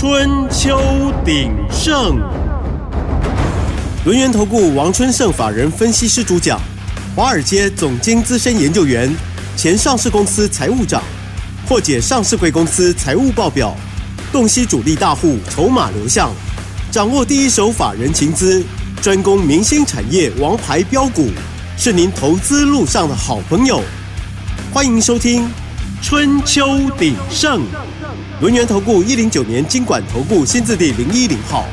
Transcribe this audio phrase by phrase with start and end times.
[0.00, 0.80] 春秋
[1.26, 2.18] 鼎盛，
[4.06, 6.58] 轮源投顾王春盛法人分析师主讲，
[7.14, 9.14] 华尔街总经资深研究员，
[9.58, 11.02] 前上市公司财务长，
[11.68, 13.76] 破解上市贵公司财务报表，
[14.32, 16.32] 洞悉主力大户筹码流向，
[16.90, 18.64] 掌握第一手法人情资，
[19.02, 21.28] 专攻明星产业王牌标股，
[21.76, 23.82] 是您投资路上的好朋友。
[24.72, 25.42] 欢迎收听
[26.02, 26.62] 《春秋
[26.98, 27.60] 鼎盛》。
[28.40, 31.66] 轮源投顾一零九年经管投顾新字第零一零号，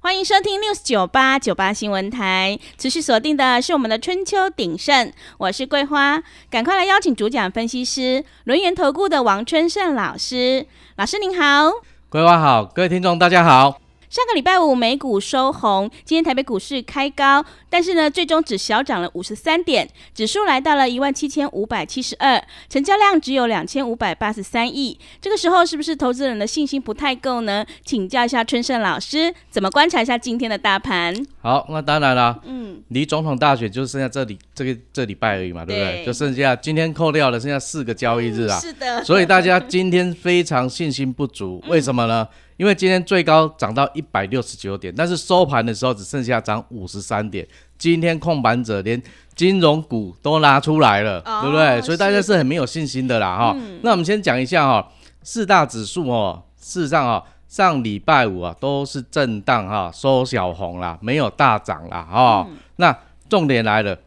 [0.00, 2.56] 欢迎收听 news 九八九八新闻台。
[2.78, 10.66] 持续锁定的是我们的春秋鼎盛，我是桂花，赶快来邀请主讲分析师轮源投顾的王春盛老师。
[10.96, 11.72] 老师您好，
[12.08, 13.81] 桂花好，各位听众大家好。
[14.12, 22.38] 上个礼拜五美股收红，今天台北股市开高，但是呢，最终只小涨了五十三点，指数来到了一万七千五百七十二，
[22.68, 24.98] 成交量只有两千五百八十三亿。
[25.18, 27.64] 这个时候是不是投资人的信心不太够呢？
[27.86, 31.16] 请教一下春盛老师，怎么观察一下今天的大盘？
[31.40, 36.04] 好，那当然啦，嗯，离总统大选就剩下这里这个这礼拜而已嘛，对不对？
[36.04, 38.60] 就剩下今天扣掉了，剩下四个交易日啊。
[38.60, 39.02] 是的。
[39.02, 42.28] 所以大家今天非常信心不足，为什么呢？
[42.56, 47.46] 因为今天最高涨到一百六十九点，但是收盘的时候只剩下涨五十三点。
[47.78, 49.02] 今天控盘者连
[49.34, 51.80] 金融股都拿出来了，对不对？
[51.82, 53.56] 所以大家是很没有信心的啦，哈。
[53.80, 54.88] 那我们先讲一下哈，
[55.22, 62.46] 四大指数哦，事实上啊，上礼拜五啊都是震荡哈，收小红啦，没有大涨啦，哈。
[62.76, 62.96] 那
[63.28, 63.98] 重点来了，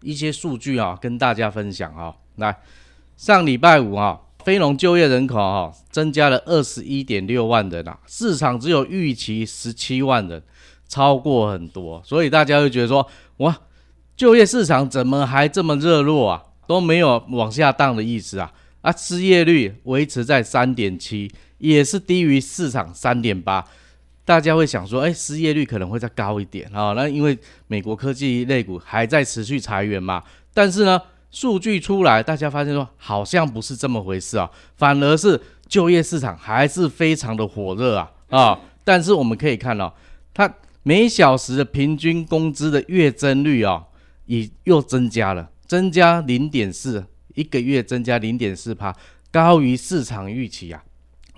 [0.00, 2.16] 一些数据啊，跟大家分享哈。
[2.36, 2.56] 来，
[3.16, 4.18] 上礼拜五啊。
[4.44, 10.42] 非农就业人口哈增加了二十一点六万人啊，市场只有预期十七万人，
[10.88, 13.06] 超过很多，所以大家会觉得说
[13.38, 13.56] 哇，
[14.16, 16.42] 就业市场怎么还这么热络啊？
[16.66, 23.66] 都没有往下荡的意思啊啊，失业率维持在三点七，也是低于市场三点八，
[24.24, 26.92] 大家会想说，哎，失业率可能会再高一点啊？
[26.94, 30.22] 那因为美国科技类股还在持续裁员嘛，
[30.54, 31.00] 但是呢？
[31.30, 38.60] 数据出来，大家发现说好像不是这么回事啊，反而是就业市场还是非常的火热啊啊！
[38.82, 39.94] 但是我们可以看到，
[40.34, 40.52] 它
[40.82, 43.84] 每小时的平均工资的月增率啊，
[44.26, 47.04] 也又增加了，增加零点四，
[47.34, 48.92] 一个月增加零点四帕，
[49.30, 50.82] 高于市场预期啊，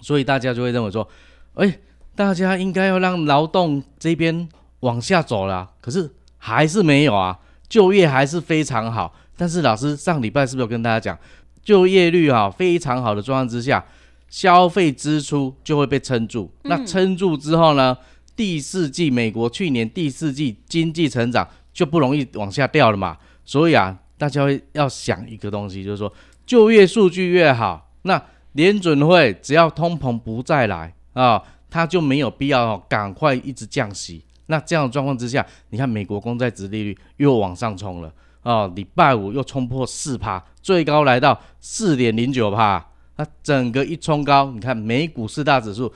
[0.00, 1.06] 所以大家就会认为说，
[1.54, 1.78] 哎，
[2.14, 4.48] 大家应该要让劳动这边
[4.80, 7.38] 往下走了，可是还是没有啊，
[7.68, 9.14] 就业还是非常好。
[9.42, 11.18] 但是老师上礼拜是不是有跟大家讲，
[11.64, 13.84] 就业率啊非常好的状况之下，
[14.28, 16.48] 消费支出就会被撑住。
[16.62, 17.98] 那撑住之后呢，
[18.36, 23.18] 第四季美国去年第四季经济成长就不容易往下掉了嘛。
[23.44, 26.12] 所以啊，大家会要想一个东西，就是说
[26.46, 28.22] 就业数据越好，那
[28.52, 34.22] 联准会只要通膨不再来啊，它就没有必要赶快一直降息。
[34.46, 38.14] 那这样的状况之下，你看美国公债值利率又往上冲了。
[38.42, 42.84] 哦，礼拜五又冲破四趴，最高来到四点零九趴。
[43.16, 45.92] 那整个一冲高，你看美股四大指数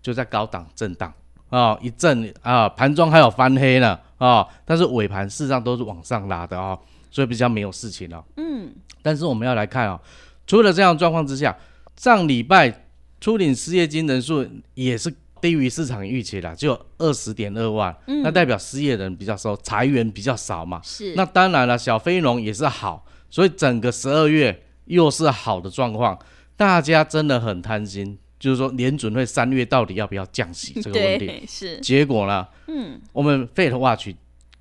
[0.00, 1.12] 就在高档震荡
[1.48, 6.78] 啊，一震啊，盘中还有翻黑呢啊，但是尾盘事实上都是往上拉的啊，
[7.10, 8.24] 所以比较没有事情了。
[8.36, 8.72] 嗯，
[9.02, 10.00] 但是我们要来看啊，
[10.46, 11.56] 除了这样状况之下，
[11.96, 12.86] 上礼拜
[13.20, 15.12] 初领失业金人数也是。
[15.46, 20.80] 低于市场预期啦，就二十点二万，那代表失业人比较少，裁员比较少嘛。
[20.82, 26.18] 是，那当然了，小非农也是好，所以整个十二月又是好的状况。
[26.56, 31.42] 大家真的很贪心，就是说年准会三月到底要不要降息这个问题。
[31.46, 32.44] 是，结果呢？
[32.66, 34.08] 嗯，我们 Fed Watch。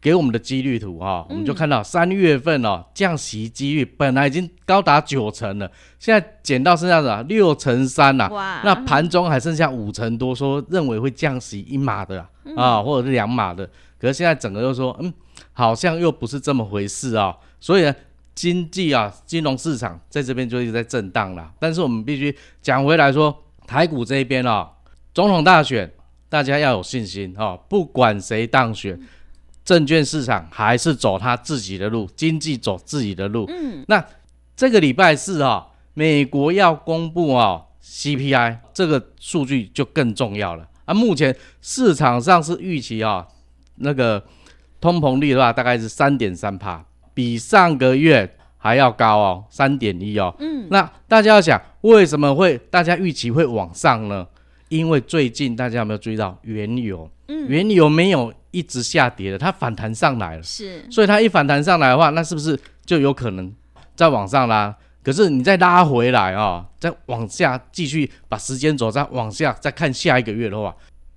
[0.05, 5.67] 给我们的几率图哈，我们就看到三月份哦降息几率本来已经高达九成了，
[5.97, 8.29] 现在减到剩下的六成三了。
[8.29, 8.61] 哇！
[8.63, 12.23] 那盘中还剩下五成多，说认为会降息一码的
[12.55, 13.67] 啊，或者是两码的。
[13.97, 15.11] 可是现在整个又说，嗯，
[15.53, 17.35] 好像又不是这么回事啊。
[17.59, 17.95] 所以呢，
[18.35, 21.51] 经济啊，金融市场在这边就一直在震荡了。
[21.57, 23.35] 但是我们必须讲回来说，
[23.66, 24.69] 台股这一边啊，
[25.16, 25.91] 总统大选
[26.29, 29.02] 大家要有信心哦，不管谁当选。
[29.66, 33.46] 证券市场还是走他自己的路，经济走自己的路。
[33.50, 34.06] 嗯，那
[34.56, 35.66] 这个礼拜四啊，
[35.96, 40.94] 美国要公布啊 CPI 这个数据就更重要了啊。
[40.94, 43.28] 目前市场上是预期啊，
[43.78, 44.23] 那个
[44.79, 46.85] 通膨率的话大概是三点三帕，
[47.16, 50.34] 比上个月还要高哦，三点一哦。
[50.40, 54.28] 嗯，那大家要想，为什么会大家预期会往上呢？
[54.70, 57.09] 因为最近大家有没有注意到原油？
[57.28, 58.34] 嗯，原油没有。
[58.52, 63.53] 一直下跌的，它反弹上来了，是，所以它一反弹上来的话，那是不是就有可能
[63.97, 64.73] 再往上拉？
[65.03, 70.73] 可是你再拉回来啊，再往下继续把时间轴再往下再看下一个月的话，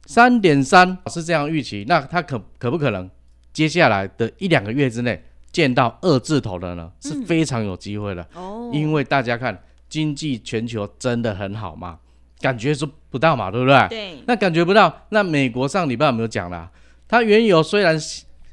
[0.06, 3.08] 三点三是这样预期，那它可可不可能
[3.52, 5.22] 接下来的一两个月之内
[5.52, 6.90] 见到二字头的呢？
[6.98, 9.56] 是非常有机会的哦，因为大家看
[9.88, 12.00] 经济全球真的很好嘛，
[12.40, 13.88] 感觉是不到嘛，对不对？
[13.88, 15.06] 对，那感觉不到。
[15.10, 16.70] 那美国上礼拜有没有讲啦？
[17.06, 17.98] 它原油虽然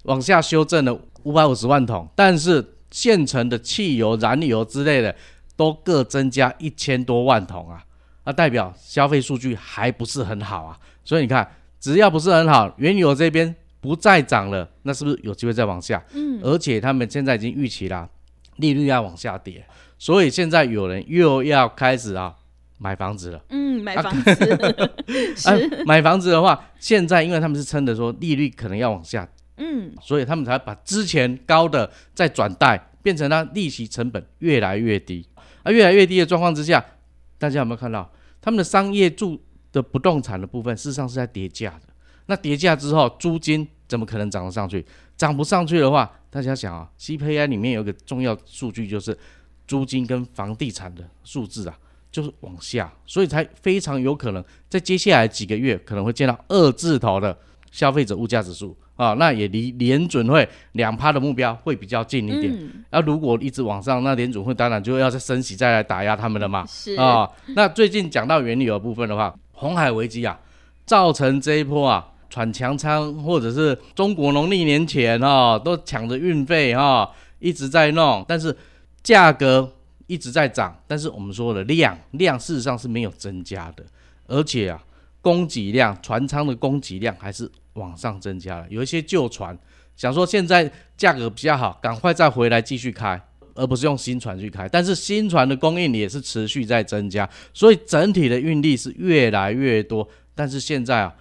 [0.04, 5.14] 往下修正了五百五十万桶，但是现成的汽油、燃油之类的
[5.58, 7.84] 都各增加一千多万桶啊，
[8.24, 10.78] 那代表消费数据还不是很好啊。
[11.04, 11.50] 所以你看，
[11.80, 16.02] 只要不是很好，原油这边不再涨了，那是不是有机会再往下？
[16.14, 18.08] 嗯，而且他们现在已经预期啦，
[18.56, 19.66] 利率要往下跌，
[20.00, 22.34] 所以现在有人又要开始啊
[22.78, 23.42] 买房子了。
[23.50, 24.30] 嗯，买房子
[25.50, 29.28] 啊 是，，买房子的话，现在因为他们是撑的说利率可能要往下，
[29.58, 35.26] 嗯，所以他们才把之前高的再转贷，变成它利息成本越来越低。
[35.64, 36.84] 啊，越来越低的状况之下，
[37.38, 38.12] 大家有没有看到
[38.42, 39.42] 他们的商业住
[39.72, 41.82] 的不动产的部分，事实上是在跌价的。
[42.28, 44.86] 那跌价之后，租金怎么可能涨得上去？
[45.18, 49.18] 涨不上去的话，大家想啊，CPI 里面有一个重要数据就是
[49.66, 51.78] 租金跟房地产的数字啊，
[52.16, 57.38] 就是往下，所以才非常有可能在接下来几个月可能会见到二字头的
[57.74, 62.54] 消费者物价指数啊，那也离联准会两趴的目标会比较近一点。
[62.54, 66.66] 嗯，那、如果一直往上，那联准会当然就要再升息再来打压他们了嘛。
[66.66, 70.40] 是，啊、那最近讲到原油的部分的话，红海危机啊，
[70.86, 78.56] 造成这一波啊喘强仓或者是中国农历年前哦，都抢着运费哈、一直在弄，但是
[79.04, 79.70] 价格
[80.08, 83.84] 一直在涨，但是我们说的量量事实上是没有增加的，
[84.28, 84.84] 而且啊
[85.22, 89.58] 供给量船舱的供给量还是往上增加了，有一些旧船
[89.96, 93.22] 想说现在价格比较好，赶快再回来继续开。
[93.58, 100.06] 而不是用新船去开，但是新船的供应也是持续在增加，所以整体的运力是越来越多。
[100.36, 101.16] 但是现在啊，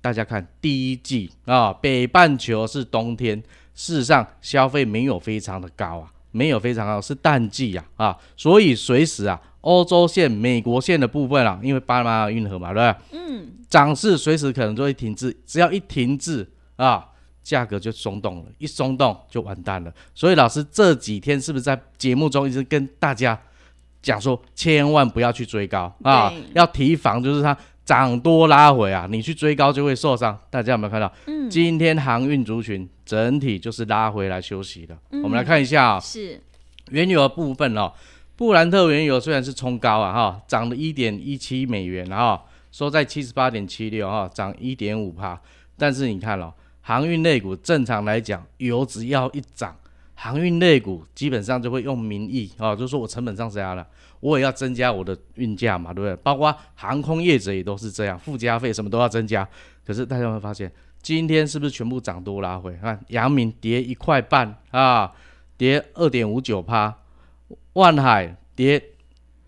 [0.00, 3.36] 大家看第一季啊，北半球是冬天，
[3.74, 13.18] 事实上消费没有非常的高啊，没有非常好，是淡季啊啊，所以随时啊，欧洲线、美国线的部分啊，因为巴拿马运河嘛，对不对？
[13.18, 16.46] 嗯，涨势随时可能就会停滞，只要一停滞
[16.76, 17.06] 啊，
[17.42, 19.92] 价格就松动了，一松动就完蛋了。
[20.14, 23.38] 所以老师这几天是不是在节目中一直跟大家
[24.02, 27.56] 讲说，千万不要去追高啊，要提防就是它
[27.86, 30.36] 涨多拉回啊，你去追高就会受伤。
[30.50, 31.10] 大家有没有看到？
[31.26, 34.98] 嗯，今天航运族群整体就是拉回来休息的。
[35.12, 36.42] 嗯我们来看一下啊、是，
[36.90, 37.92] 原油的部分哦，
[38.34, 42.42] 布兰特原油虽然是冲高啊哈，涨了一点一七美元哈，
[42.72, 45.40] 收在七十八点七六哈，涨一点五帕。
[45.78, 49.76] 但是你看哦，航运类股正常来讲，油只要一涨，
[50.16, 53.86] 航运类股基本上就会用民意啊、哦，就说我成本上加了，
[54.20, 56.16] 我也要增加我的运价嘛，对不对？
[56.22, 59.46] 包括航空业者也都是这样，附加费什么都要增加。
[59.86, 60.72] 可是大家会发现，
[61.02, 62.74] 今天是不是全部涨多拉回？
[62.82, 65.12] 看阳明跌一块半啊，
[65.56, 66.96] 跌二点五九趴，
[67.74, 68.82] 万海跌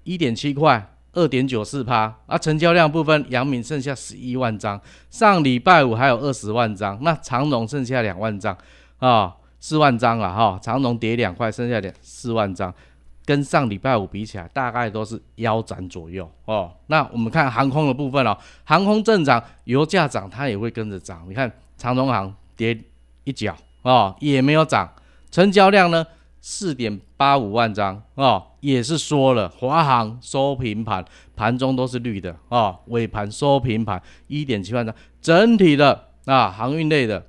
[0.05, 2.15] 一点七块，二点九四趴。
[2.27, 4.81] 啊，成交量部分，阳明剩下十一万张，
[5.11, 8.57] 上礼拜五还有二十万张，那长荣剩下两万张
[8.99, 9.35] 啊，
[9.69, 10.59] 四万张了哈。
[10.63, 12.73] 长荣跌两块，剩下两四万张，
[13.27, 16.73] 跟上礼拜五比起来，大概都是腰斩左右哦。
[16.87, 18.35] 那我们看航空的部分哦，
[18.65, 21.23] 航空正涨，油价涨，它也会跟着涨。
[21.29, 22.79] 你看长荣航跌
[23.25, 24.91] 一角哦，也没有涨，
[25.31, 26.07] 成交量呢？
[26.41, 31.05] 四点八五万张哦，也是缩了，华航收平盘，
[31.37, 37.27] 盘中都是绿的哦，尾盘收平盘，一点七万张，整体的啊航运类的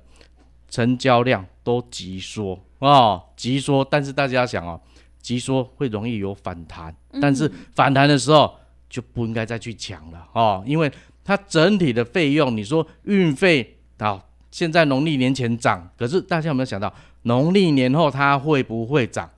[0.70, 4.80] 成交量都急缩哦，急缩，但是大家想哦，
[5.20, 8.54] 急缩会容易有反弹，但是反弹的时候
[8.88, 10.90] 就不应该再去抢了哦，因为
[11.22, 16.92] 它整体的费用，你说运费啊，现在农历年前涨，可是大家有没有想到？
[17.24, 19.28] 农历年后它会不会涨？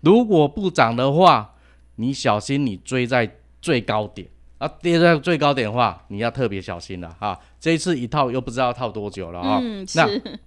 [0.00, 1.54] 如果不涨的话，
[1.96, 7.36] 你小心你追在最高点啊，跌在最高点的话，你要特别小心了哈。
[7.58, 9.58] 这一次一套又不知道套多久了哈。
[9.60, 10.40] 嗯，那是，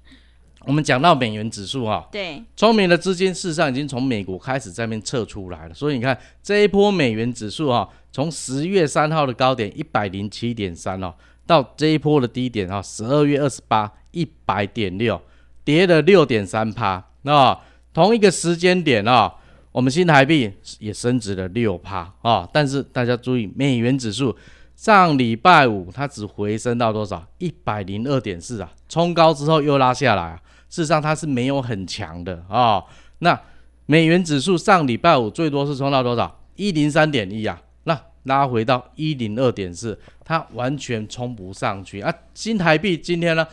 [0.66, 11.14] 我们讲到美元指数哈，对，聪明的资金事实上已经从美国开始在那边撤出来了，所以你看这一波美元指数哈，从十月三号的高点一百零七点三哦，
[11.46, 15.22] 到这一波的低点哈，十二月二十八一百点六。
[15.64, 17.60] 跌了六点三趴，那
[17.92, 19.34] 同一个时间点啊，
[19.72, 22.48] 我们新台币也升值了六趴啊。
[22.54, 24.38] 但是大家注意，美元指数
[24.76, 27.28] 上礼拜五它只回升到多少？
[27.40, 30.40] 一百零二点四啊，冲高之后又拉下来啊。
[30.76, 32.84] 事实上它是没有很强的啊。
[33.20, 33.40] 那
[33.86, 36.38] 美元指数上礼拜五最多是冲到多少？
[36.58, 42.14] 一零三点一啊，那拉回到一零二点四，它完全冲不上去啊。
[42.34, 43.48] 新台币今天呢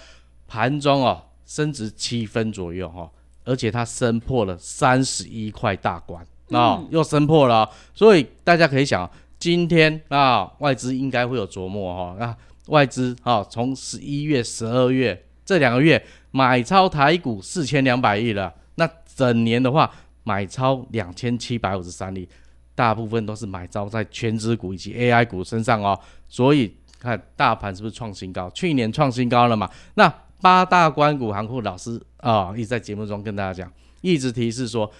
[0.49, 3.09] 盘中哦升值七分左右哈、
[3.45, 12.37] 而且它升破了三十一块大关啊、又升破了哦、所以大家可以想，今天啊外资应该会有琢磨哈、啊，
[12.67, 19.89] 外资啊从十一月、十二月这两个月买超台股四千两百亿了，那整年的话
[20.25, 22.29] 买超两千七百五十三亿，
[22.75, 28.51] 大部分都是买超在全指股以及 AI 股身上哦，所以看大盘是不是创新高？
[28.51, 29.71] 去年创新高了嘛？
[29.95, 34.91] 那八大关股行库老师啊、一直在节目中跟大家讲，一直提示说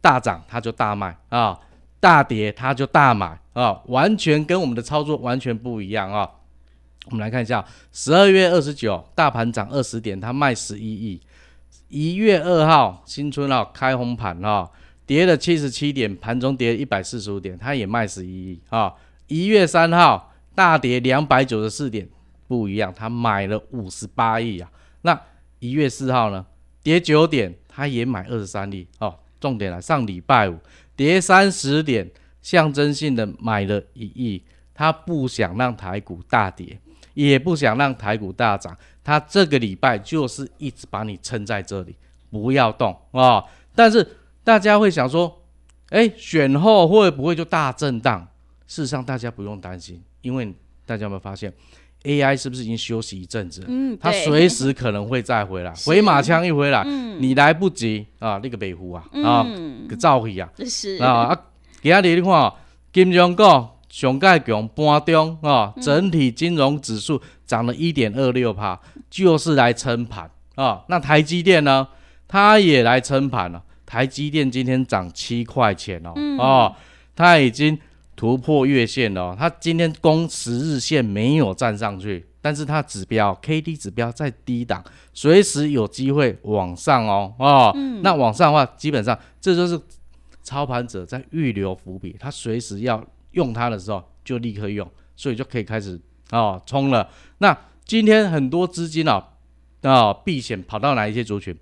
[0.00, 1.58] 大涨它就大卖啊，
[2.00, 6.28] 大跌它就大买啊，完全跟我们的操作完全不一样啊。
[7.10, 11.20] 我们来看一下，十二月二十九，大盘涨二十点，它卖十一亿。
[11.88, 14.70] 一月二号，新春啊开红盘啊，
[15.04, 18.94] 跌了七十七点，盘中跌一百四十五点，它也卖十一亿啊。
[19.26, 22.08] 一月三号，大跌两百九十四点，
[22.46, 24.70] 不一样，它买了五十八亿啊。
[25.02, 25.20] 那
[25.58, 26.46] 一月四号呢，
[26.82, 29.18] 跌九点，它也买二十三亿哦。
[29.40, 30.56] 重点来，上礼拜五
[30.94, 32.08] 跌三十点，
[32.40, 36.78] 象征性的买了一亿，他不想让台股大跌，
[37.14, 41.94] 也不想让台股大涨，他这个礼拜就是一直把你撑在这里，
[42.30, 43.44] 不要动啊、哦。
[43.74, 44.06] 但是
[44.44, 45.42] 大家会想说，
[45.90, 48.26] 哎，选后会不会就大震荡？
[48.66, 50.54] 事实上，大家不用担心，因为
[50.86, 51.52] 大家有没有发现
[52.04, 53.66] ，AI 是不是已经休息一阵子了？
[53.68, 61.44] 嗯，它对随时可能会再回来，回马枪一回来，嗯你来不及啊，那个北湖啊啊，嗯个造去啊是啊啊！
[61.82, 62.54] 今日你看哦，
[62.92, 63.42] 金融股
[63.90, 68.80] 上盖强盘中啊，整体金融指数涨了一点二六帕，
[69.10, 70.84] 就是来撑盘啊。
[70.88, 71.86] 那台积电呢，
[72.26, 73.62] 它也来撑盘了。
[73.84, 76.76] 台积电今天涨七块钱哦，哦，
[77.16, 77.76] 它已经
[78.14, 87.74] 突破月线了哦、它今天攻十日线没有站上去，但是它指标 K D 指标在低档，随时有机会往上哦哦。
[88.02, 89.80] 那往上的话，基本上这就是
[90.44, 97.08] 操盘者在预留伏笔，他随时要用它的时候就立刻用，所以就可以开始哦冲了。
[97.38, 99.28] 那今天很多资金啊
[99.82, 101.56] 啊避险跑到哪一些族群？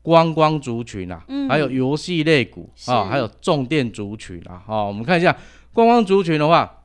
[0.00, 4.62] 观光族群啊，还有游戏类股啊，是还有重电族群啊。
[4.66, 5.36] 哦，我们看一下
[5.72, 6.84] 观光族群的话，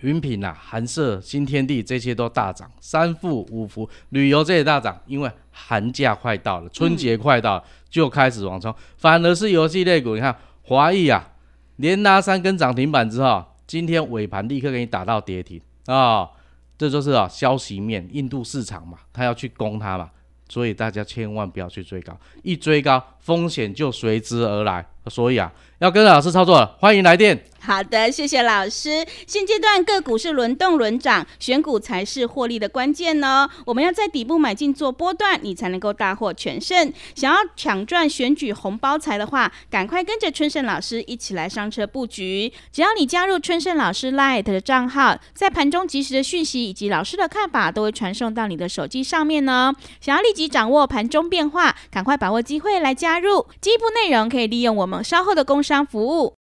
[0.00, 8.74] 云品啊、寒舍、新天地这些都大涨，三富、五福、旅游这些大涨，因为寒假快到了，春节快到了，就开始往冲。
[8.98, 11.26] 反而是游戏类股，你看华谊啊，
[11.76, 16.30] 连拉三根涨停板之后，今天尾盘立刻给你打到跌停啊、
[16.78, 20.10] 这就是啊消息面，印度市场嘛，他要去攻它嘛，
[20.48, 24.86] 所以大家千万不要去追高，一追高风险就随之而来。
[25.10, 27.44] 所以啊，要跟着老师操作了，欢迎来电。
[27.60, 29.06] 好的，谢谢老师。
[29.26, 33.48] 现阶段个股是轮动轮涨，选股才是获利的关键哦。
[33.64, 36.92] 我们要在底部买进做波段，你才能够大获全胜。
[37.14, 42.52] 想要抢赚选举红包财的话，赶快跟着春盛老师一起来上车布局。
[42.70, 49.72] 只要你加入春盛老师 Light 的账号，在盘中及时的讯息以及老师的看法都会传送到你的手机上面呢。
[50.02, 53.46] 想要立即掌握盘中变化，赶快把握机会来加入。
[53.62, 56.34] 进一步内容可以利用我们稍后的工商服务。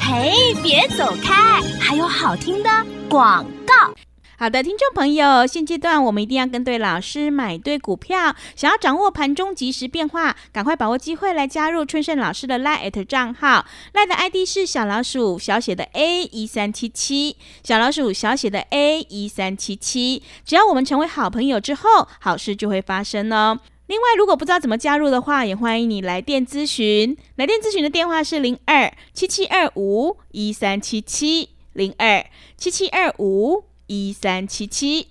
[0.00, 2.70] 嘿，别走开，还有好听的
[3.08, 3.94] 广告。
[4.38, 8.34] 好的，听众朋友，现阶段我们一定要跟对老师，买对股票。
[8.56, 20.24] 想要掌握盘中即时变化，赶快把握机会来加入春盛老师的 Line 账号，Line 的 ID 是小老鼠小写的 A 一三七七，小老鼠小写的 A 一三七七。
[20.44, 23.60] 只要我们成为好朋友之后，好事就会发生哦。
[23.92, 27.14] 另外，如果不知道怎么加入的话，也欢迎你来电咨询。
[27.36, 32.24] 来电咨询的电话是零二七七二五一三七七零二
[32.56, 35.08] 七七二五一三七七。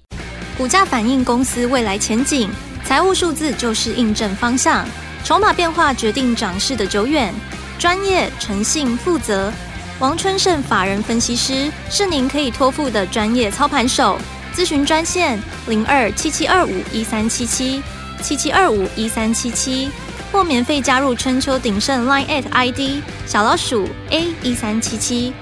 [0.58, 2.50] 股价反映公司未来前景，
[2.84, 4.84] 财务数字就是印证方向，
[5.24, 7.32] 筹码变化决定涨势的久远。
[7.78, 9.54] 专业、诚信、负责，
[10.00, 14.18] 王春盛法人分析师是您可以托付的专业操盘手。
[14.56, 17.80] 咨询专线零二七七二五一三七七
[18.22, 19.90] 七七二五一三七七，
[20.32, 25.34] 或免费加入春秋鼎盛 Line at ID 小老鼠 A 一三七七。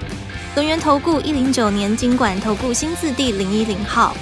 [0.54, 4.16] 轮源投顾一零九年经管投顾新字第零一零号。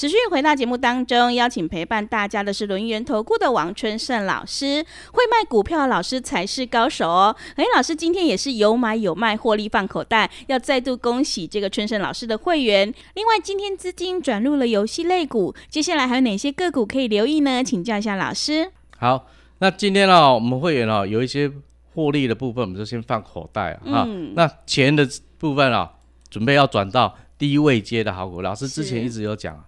[0.00, 7.36] 持续回到节目当中，邀请陪伴大家的是轮圆投顾的王春盛老师，会卖股票的老师才是高手哦。
[7.56, 12.90] 哎，老师今天也是有买有卖，获利放口袋，要再度恭喜这个春盛老师的会员。
[13.12, 17.62] 另外，今天资金转入了游戏类股，接下来还有哪些个股可以留意呢？
[17.62, 18.72] 请教一下老师。
[18.96, 19.26] 好，
[19.58, 21.52] 那今天呢、我们会员哦有一些
[21.94, 25.92] 获利的部分我们就先放口袋啊，哈嗯那钱的部分啊，
[26.30, 28.40] 准备要转到低位接的好股。
[28.40, 29.64] 老师之前一直有讲啊，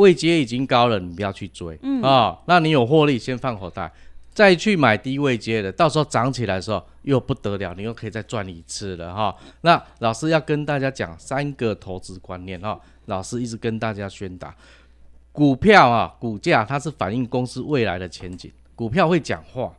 [0.00, 3.92] 位阶已经高了，你不要去追，嗯啊，那你有获利先放口袋，
[4.32, 9.36] 再去买低位阶的，到时候涨起来的时候又不得了，你又可以再赚一次了哈。
[9.60, 14.54] 那老师要跟大家讲三个投资观念哈，老师一直跟大家宣达，
[15.32, 19.72] 股票啊，股价它是反映公司未来的前景，股票会讲话，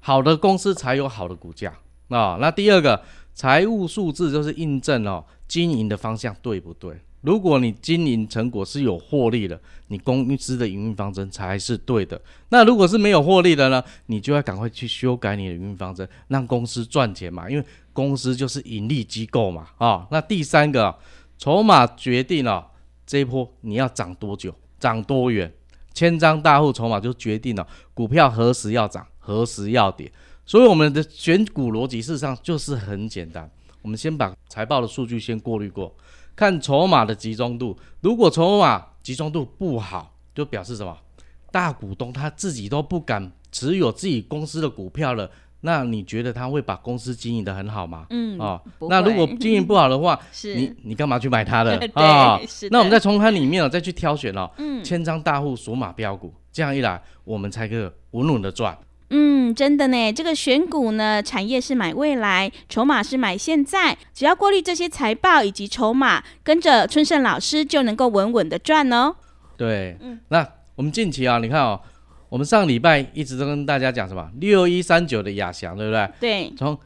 [0.00, 1.72] 好的公司才有好的股价
[2.08, 2.38] 啊。
[2.40, 3.02] 那第二个，
[3.34, 6.98] 财务数字就是印证哦，经营的方向对不对？
[7.22, 12.20] 如果你经营成果是有获利的，你公司的营运方针才是对的。
[12.48, 20.96] 那如果是没有获利的呢，你就要赶快去修改你的营运方针，让公司赚钱嘛，因为公司就是盈利机构嘛啊、那第三个，
[21.36, 22.66] 筹码决定了、
[23.06, 25.52] 这一波你要涨多久，涨多远。
[25.92, 30.10] 千张大户筹码就决定了股票何时要涨，何时要跌。
[30.46, 33.50] 所以我们的选股逻辑事实上就是很简单，
[33.82, 35.94] 我们先把财报的数据先过滤过，
[36.40, 37.76] 看筹码的集中度。
[38.00, 40.96] 如果筹码集中度不好，就表示什么？
[41.52, 45.30] 大股东他自己都不敢持有自己公司的股票了，
[45.60, 48.06] 那你觉得他会把公司经营得很好吗？
[48.08, 51.88] 嗯哦、那如果会经营不好的话， 是你你干嘛去买它的 对
[52.70, 58.78] 那我们再从它里面哦再去挑选哦，嗯千张大户锁码标股，这样一来我们才可以稳稳的赚。
[59.10, 69.16] 嗯，真的呢，这个选股呢，产业是买未来，筹码是买现在，只要过滤这些财报以及筹码，跟着春盛老师就能够稳稳的赚哦。
[69.56, 71.80] 对，嗯那我们近期啊，你看哦，
[72.28, 76.10] 我们上礼拜一直都跟大家讲什么六一三九的亚翔，对不对？
[76.20, 76.78] 对，从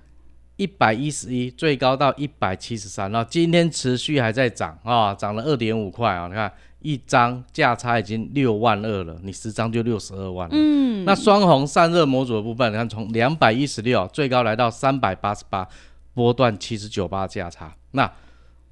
[0.57, 6.50] 一百一十一最高到一百七十三，然后今天持续还在涨啊，涨了二点五块啊，你看
[6.85, 10.55] 一张价差已经六万二了，你十张就六十二万了。
[10.55, 15.67] 嗯，那双红散热模组的部分，你看从两百一十六最高来到三百八十八，
[16.12, 17.75] 波段七十九八价差。
[17.93, 18.12] 那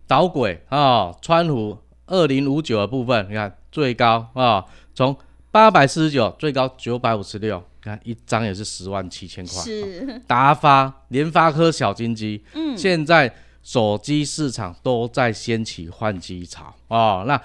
[0.06, 4.62] 导轨啊、川湖二零五九的部分，你看最高啊、
[4.94, 5.16] 从
[5.50, 9.62] 八百四十九最高九百五十六，你看一张也是十万七千块。
[9.62, 17.24] 是，达发、联发科小金鸡，嗯，现在手机市场都在掀起换机潮哦。
[17.26, 17.40] 那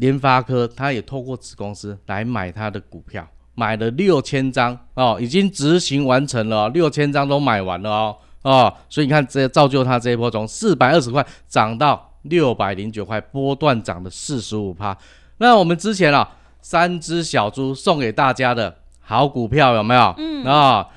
[0.00, 14.96] 联发科它也透过子公司来买他的股票，买了六千张哦，已经执行完成了、哦，六千张都买完了哦哦，所以你看这造就他这一波从四百二十块涨到六百零九块，波段涨了四十五趴。
[15.38, 16.28] 那我们之前啊，
[16.60, 20.14] 三只小猪送给大家的好股票有没有？
[20.18, 20.88] 嗯啊。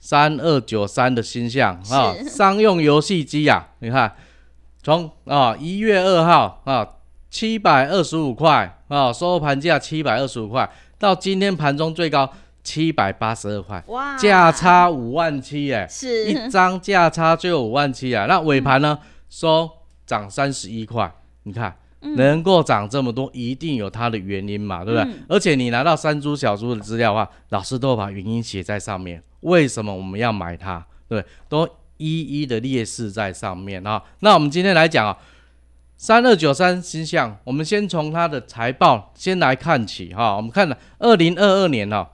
[0.00, 4.14] 三二九三的星象啊，是商用游戏机啊，你看
[4.80, 6.86] 从啊一月二号啊
[7.30, 12.30] 七百二十五块啊收盘价七百二十五块，到今天盘中最高
[12.62, 18.26] 七百八十二块，哇，价差五万七哎，是一张价差就有五万七啊。
[18.26, 19.70] 那尾盘呢收
[20.06, 21.12] 涨三十一块，
[21.44, 21.76] 你看。
[22.00, 25.12] 能够涨这么多，一定有它的原因嘛，对不对？
[25.12, 30.86] 嗯而且你拿到三株小猪的资料的话，老师都会把原因写在上面，为什么我们要买它？
[31.08, 34.00] 对，都一一的列示在上面啊。
[34.20, 35.18] 那我们今天来讲啊，
[36.00, 40.36] 三二九三星象，我们先从它的财报先来看起哈。
[40.36, 42.08] 我们看了二零二二年哈、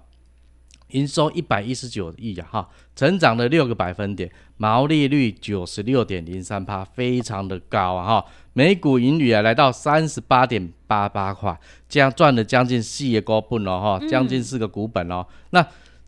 [0.88, 8.24] 营收一百一十九亿啊哈，成长了六个百分点，毛利率九十六点零三帕，非常的高啊哈。
[8.54, 11.54] 每股盈余啊来到三十八点八八块，
[11.86, 15.26] 这样赚了将近四个股本哦哈，将近四个股本哦。
[15.50, 15.64] 那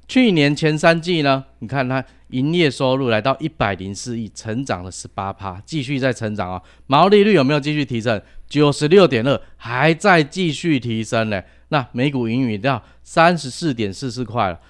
[0.09, 6.63] 去年前三季呢，你看它营业收入来到一百零四亿，成长了十八趴，继续在成长哦。
[6.87, 8.21] 毛利率有没有继续提升？
[8.49, 11.43] 九十六点二，还在继续提升呢。
[11.69, 14.61] 那每股盈余到三十四点四四块了，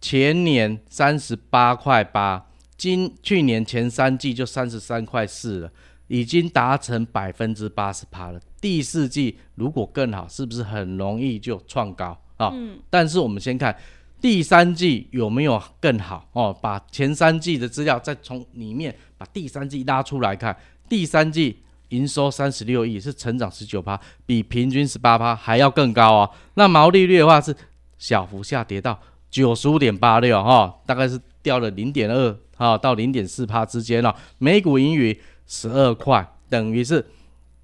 [0.00, 5.70] 前年三十八块八，今去年前三季就三十三块四了。
[6.08, 8.40] 已经达成百分之八十趴了。
[8.60, 12.50] 第四季如果更好，是不是很容易就创高啊？
[12.52, 13.74] 嗯但是我们先看
[14.22, 20.56] 第三季有没有更好哦，把前三季的资料再从里面把第三季拉出来看，
[20.88, 21.58] 第三季
[21.88, 26.30] 营收三十六亿，是成长十九趴，比平均十八趴还要更高哦。
[26.54, 27.54] 那毛利率的话是
[27.98, 28.96] 小幅下跌到
[29.28, 34.14] 九十五点八六哈，大概是掉了零点二哈到零点四趴之间哦。
[34.38, 37.04] 每股盈余十二块，等于是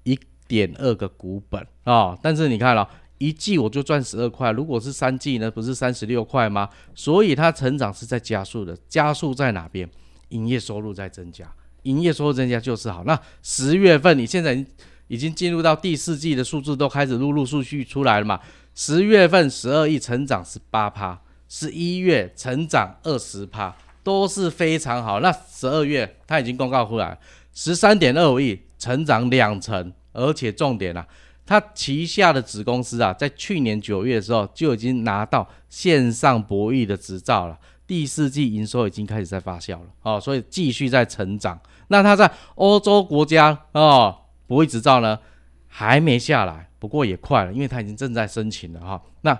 [0.03, 2.19] 一点二个股本啊、哦。
[2.21, 2.85] 但是你看了、
[3.19, 6.67] 一季我就赚十二块，如果是三季呢，不是三十六块吗？
[6.95, 9.87] 所以它成长是在加速的，加速在哪边？
[10.29, 11.51] 营业收入在增加，
[11.83, 13.03] 营业收入增加就是好。
[13.03, 14.65] 那十月份你现在
[15.07, 18.39] 已经进入到第四季的数字都开始陆陆续续出来了嘛？
[18.75, 25.19] 十月份十二亿成长十八趴，十一月成长二十趴，都是非常好。
[25.19, 27.19] 那十二月它已经公告出来，
[27.53, 31.05] 十三点二五亿，成长两成，而且重点啊，
[31.49, 37.57] 它旗下的子公司啊，在去年九月的时候就已经拿到线上博弈的执照了，
[37.87, 41.59] 第四季营收已经开始在发酵了哦，所以继续在成长。
[41.87, 45.17] 那它在欧洲国家哦，博弈执照呢
[45.67, 49.01] 还没下来，不过也快了，因为它已经正在申请了哈。
[49.21, 49.35] 那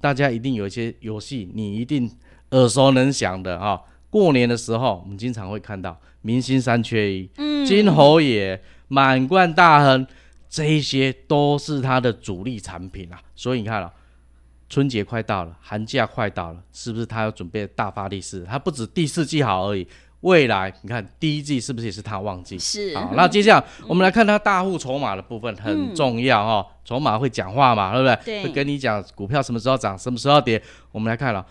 [0.00, 2.10] 大家一定有一些游戏，你一定
[2.52, 3.82] 耳熟能详的哈。
[4.08, 10.06] 过年的时候，我们经常会看到明星三缺一，嗯，金猴爷、满贯大亨，
[10.50, 13.18] 这一些都是它的主力产品啊。
[13.34, 13.90] 所以你看了，
[14.68, 18.44] 春节快到了，寒假快到了，是不是它要准备大发力势？
[18.44, 19.86] 它不止第四季好而已。
[20.20, 22.58] 未来你看第一季是不是也是它旺季？
[22.58, 22.94] 是。
[22.94, 28.16] 好，那接下来我们来看它大户筹码的部分很重要哈，筹码会讲话嘛，对不对？
[28.24, 28.44] 对。
[28.44, 30.62] 会跟你讲股票什么时候涨，什么时候跌。
[30.92, 31.46] 我们来看了，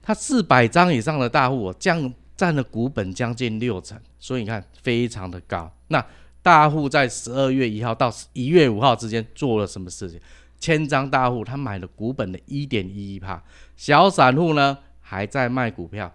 [0.00, 5.70] 它四百张以上的大户，降占了股本将近六成，所以你看非常的高。
[5.88, 6.02] 那
[6.42, 10.18] 大户在十二月一号到一月五号之间做了什么事情？
[10.58, 13.42] 千张大户他买了股本的一点一一帕，
[13.76, 16.12] 小散户呢还在卖股票。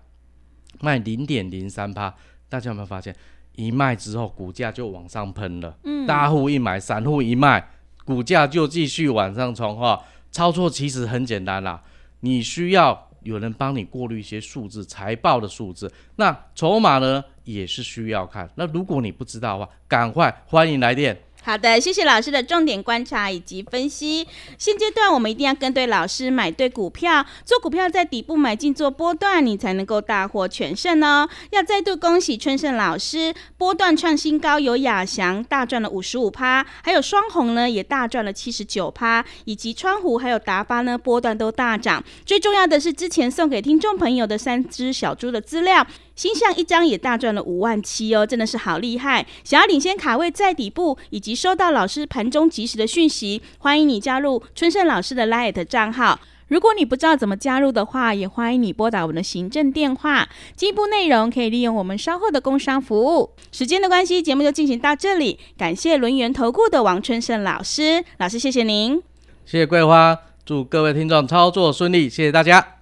[0.81, 2.13] 卖零点零三帕，
[2.49, 3.15] 大家有没有发现，
[3.55, 5.77] 一卖之后股价就往上喷了？
[5.83, 7.69] 嗯，大户一买，散户一卖，
[8.03, 10.03] 股价就继续往上冲哈。
[10.31, 11.81] 操作其实很简单啦，
[12.19, 15.89] 你需要有人帮你过滤一些数字，财报的数字。
[16.17, 18.49] 那筹码呢，也是需要看。
[18.55, 21.17] 那如果你不知道的话，赶快欢迎来电。
[21.43, 24.27] 好的，谢谢老师的重点观察以及分析。
[24.57, 31.29] 现阶段我们一定要跟对老师，买对股票，做股票在底部买进做波段，你才能够大获全胜哦。
[31.51, 42.03] 要再度恭喜春盛老师，波段创新高，有亚翔大赚了五十五趴，还有双红呢也大赚了七十九趴，以及川湖还有达巴呢波段都大涨。
[42.25, 45.85] 最重要的是之前送给听众朋友的三只小猪的资料。
[46.15, 49.25] 星象一张也大赚了五万七哦，真的是好厉害！
[49.43, 56.19] 想要领先卡位在底部，以及收到老师盘中及时的讯息，欢迎你加入春盛老师的 Light 账号。
[56.47, 60.29] 如果你不知道怎么加入的话，也欢迎你拨打我们的行政电话。
[60.55, 63.31] 进一步内容可以利用我们稍后的工商服务。
[63.51, 65.39] 时间的关系，节目就进行到这里。
[65.57, 69.01] 感谢轮圆投顾的王春盛老师，老师谢谢您，
[69.43, 72.74] 谢谢桂花，祝各位听众操作顺利，谢谢大家。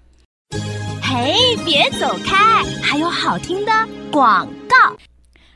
[1.23, 1.33] 哎，
[1.63, 2.35] 别走开！
[2.83, 3.71] 还有好听的
[4.11, 4.93] 广告。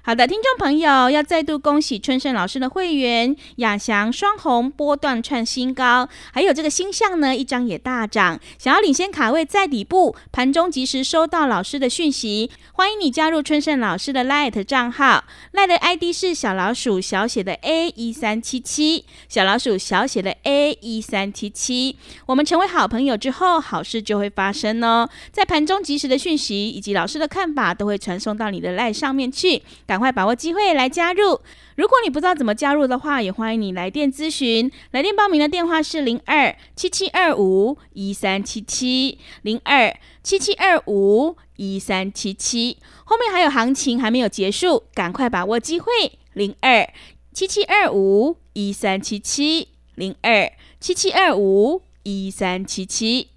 [0.07, 8.39] 好的，听众朋友，要再度恭喜春盛老师的会员亚翔双红波段创新高，还有这个星象呢，一张也大涨。
[8.57, 21.97] 想要领先卡位在底部，盘中及时收到老师的讯息，欢迎你加入春盛老师的 Light 账号，Light 的 ID 是小老鼠小写的 A 一三七七，小老鼠小写的 A 一三七七。
[22.27, 25.09] 我们成为好朋友之后，好事就会发生哦。
[25.33, 29.61] 在盘中及时的讯息以及老师的看法，都会传送到你的 Light 上面去。
[29.97, 31.41] 赶快把握机会来加入。
[31.75, 34.71] 如果你不知道怎么加入的话，也欢迎你来电咨询。
[34.91, 42.77] 来电报名的电话是零二七七二五一三七七零二七七二五一三七七。
[43.05, 45.89] 后面还有行情还没有结束，赶快把握机会。
[46.33, 46.87] 零二
[47.33, 53.29] 七七二五一三七七零二七七二五一三七七。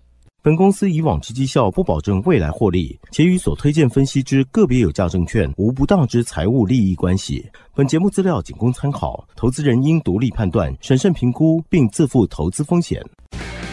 [0.43, 7.47] 本公司以往之绩效不保证未来获利，且与所推荐分析之个别有价证券无不当之财务利益关系。
[7.75, 13.05] 本节目资料仅供参考，投资人应独立判断、审慎评估，并自负投资风险。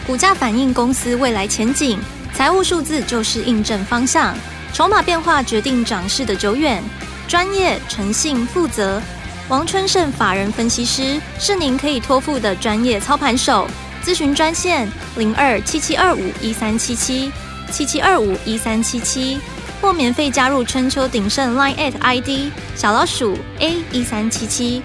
[0.06, 1.98] 股价反映公司未来前景，
[2.34, 4.36] 财务数字就是印证方向，
[4.74, 6.82] 筹码变化决定涨势的久远。
[7.26, 9.00] 专业、诚信、负责，
[9.48, 13.66] 王春盛法人分析师是您可以托付的专业操盘手。
[14.04, 17.30] 咨询专线零二七七二五一三七七
[17.70, 19.38] 七七二五一三七七，
[19.80, 24.82] 或免费加入春秋鼎盛 Line at ID 小老鼠 A 一三七七。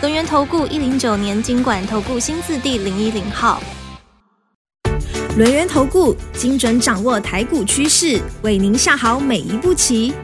[0.00, 3.62] 轮源投顾一零九年经管投顾新字第零一零号。
[5.36, 10.14] 轮源投顾精准掌握台股趋势，为您下好每一步棋。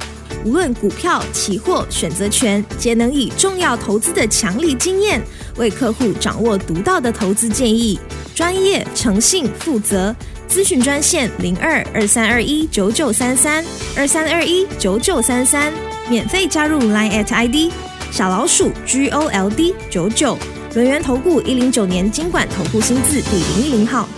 [0.44, 5.20] 无论股票、期货、选择权，皆能以重要投资的强力经验，
[5.56, 7.98] 为客户掌握独到的投资建议。
[8.34, 10.14] 专业、诚信、负责，
[10.48, 13.62] 咨询专线零二二三二一九九三三
[13.94, 15.70] 二三二一九九三三，
[16.08, 17.70] 免费加入 Line at ID
[18.10, 20.38] 小老鼠 G O L D 九九，
[20.74, 24.08] 轮源投顾一零九年经管投顾新字第零零号。